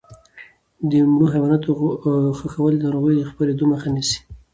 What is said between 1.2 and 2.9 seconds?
حیواناتو ښخول د